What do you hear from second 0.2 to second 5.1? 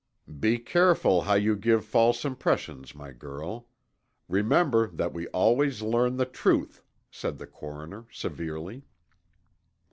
"Be careful how you give false impressions, my girl. Remember